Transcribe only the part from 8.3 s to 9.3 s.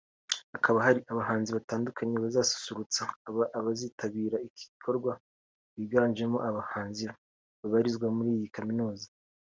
iyi kaminuza